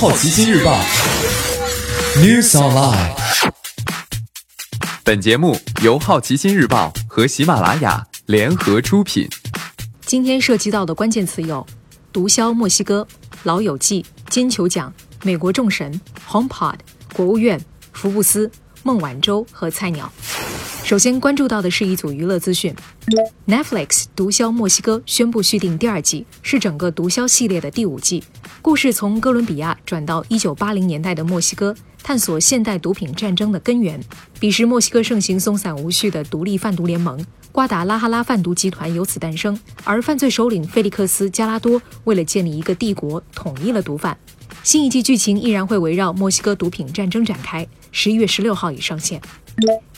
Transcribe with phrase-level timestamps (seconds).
[0.00, 0.80] 好奇心日报
[2.16, 3.14] News Online。
[5.04, 9.28] 本节目由好奇心日报和喜马拉雅联合出品。
[10.06, 11.66] 今天涉及到的关键词有：
[12.10, 13.06] 毒枭墨西哥、
[13.42, 14.90] 老友记、金球奖、
[15.22, 16.76] 美国众神、HomePod、
[17.12, 17.60] 国务院、
[17.92, 18.50] 福布斯、
[18.82, 20.10] 孟晚舟和菜鸟。
[20.90, 22.74] 首先关注到的是一组娱乐资讯
[23.46, 23.86] ：Netflix
[24.16, 28.24] 《毒枭墨西哥》宣布续订第二季，是整个毒枭系列的第五季。
[28.60, 34.02] 故事从哥伦比亚转到1980年代的墨西哥，探索现代毒品战争的根源。
[34.40, 39.56] 彼时，墨西哥盛行松散无序的独立贩毒联盟，瓜达拉哈拉贩毒集团由此诞生。
[39.84, 44.18] 而犯罪首领费利克斯·加拉多为了建立一个帝国，统一了毒贩。
[44.64, 47.64] 新一季剧情依然会围绕墨西哥毒品战争展开。
[47.92, 49.20] 十一月十六号已上线。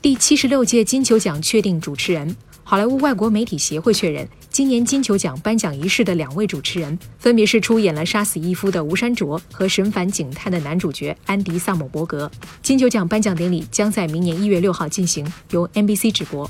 [0.00, 12.30] 第七十六届金球奖确定主持人，好莱坞外国媒体协会确认，今年金球奖颁奖仪式的两位主持人，分别是出演了《杀死伊夫》的吴山卓和《神烦警探》的男主角安迪·萨姆伯格。
[12.62, 16.48] 金球奖颁奖典礼将在明年一月六号进行，由 NBC 直播。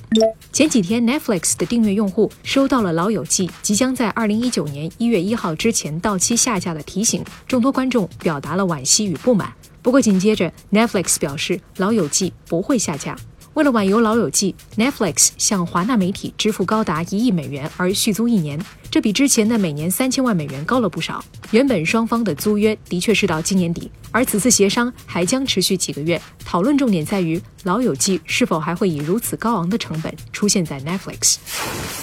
[0.52, 9.50] 前几天，Netflix 的订阅用户收到了《老友记》即将在二零一九年一月一号之前到期下架的提醒，众多观众表达了惋惜与不满。
[9.89, 13.17] 不过紧接着，Netflix 表示，《老友记》不会下架。
[13.55, 21.25] 为了挽留《老友记》，Netflix 向华纳媒体支付高达一亿美元而续租一年，这比之前的每年三千万美元高了不少。
[21.53, 26.20] 原本双方的租约的确是到今年底，而此次协商还将持续几个月。
[26.45, 31.36] 讨论重点在于《老友记》是否还会以如此高昂的成本出现在 Netflix。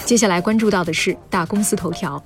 [0.05, 2.19] 接下来关注到的是大公司头条：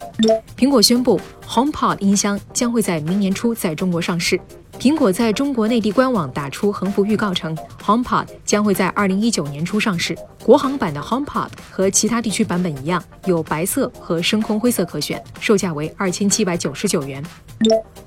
[0.57, 4.39] 苹果宣布 HomePod 音箱将会在明年初在中国上市。
[4.79, 10.17] 苹果在中国内地官网打出横幅预告称，HomePod 将会在二零一九年初上市。
[10.41, 17.21] 国行版的 HomePod 和其他地区版本一样，有白色和深空灰色可选，售价为二千七百九十九元。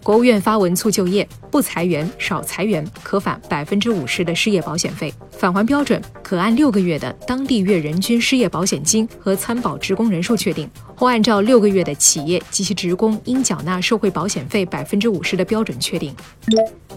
[0.02, 16.14] 国务院发文促就业，不裁员、少裁员可返百分之五十的失业保险费，返还标准可按六个月的当地月人均失业保险金和参保职工人数确定，或按照六个月的企业及其职工应缴纳社会保险费百分之五十的标准确定。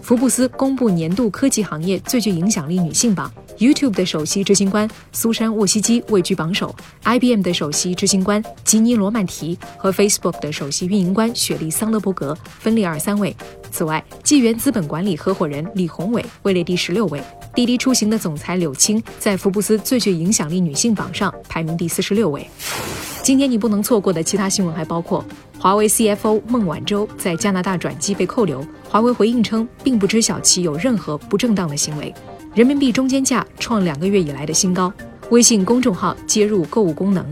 [0.02, 3.32] 福布斯公布年度科技行业最具影响力女性榜。
[3.58, 6.74] ，YouTube 的首席执行官苏珊沃西基位居榜首
[7.04, 13.34] ，IBM 的首席执行官吉尼罗曼提和 Facebook 的首席运营官雪莉桑德伯格分列二三位。
[13.70, 17.20] 此外，纪元资本管理合伙人李宏伟位列第十六位。
[17.54, 22.46] 滴滴出行的总裁柳青在福布斯最具影响力女性榜上排名第四十六位。
[23.22, 25.24] 今天你不能错过的其他新闻还包括：
[25.58, 32.12] 华为 CFO 孟晚舟在加拿大转机被扣留，华为回应称并不知晓其有任何不正当的行为；
[32.56, 34.90] 人民币中间价创两个月以来的新高；
[35.28, 37.22] 微信公众号接入购物功能；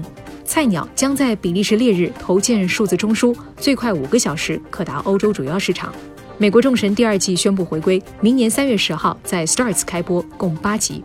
[0.45, 5.91] 菜鸟将在比利时烈日投件数字中枢，最快五个小时可达欧洲主要市场；
[6.37, 11.03] 美国众神第二季宣布回归，明年三月十号在 Starts 开播，共八集。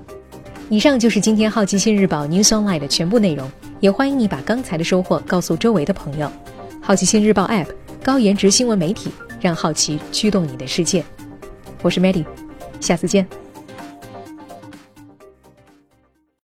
[0.68, 3.50] 以上就是今天好奇心日报 News Online 的全部内容。
[3.80, 6.30] 也欢迎你把刚才的收获告诉周围的朋友。
[6.82, 7.68] 好奇心日报 App
[8.04, 11.06] 高颜值新闻媒体，让好奇驱动你的世界。
[11.82, 12.26] 我是 Maddy，
[12.82, 13.39] 下次见。